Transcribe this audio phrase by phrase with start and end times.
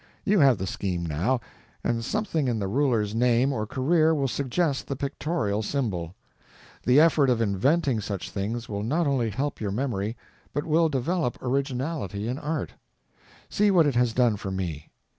[0.25, 1.41] You have the scheme now,
[1.83, 6.15] and something in the ruler's name or career will suggest the pictorial symbol.
[6.81, 10.17] The effort of inventing such things will not only help your memory,
[10.53, 12.71] but will develop originality in art.
[13.47, 14.89] See what it has done for me.